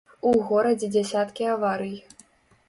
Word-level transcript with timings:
У 0.27 0.31
горадзе 0.47 0.89
дзясяткі 0.95 1.43
аварый. 1.57 1.95